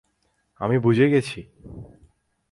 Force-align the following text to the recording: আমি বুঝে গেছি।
আমি 0.59 0.77
বুঝে 0.79 1.07
গেছি। 1.09 1.39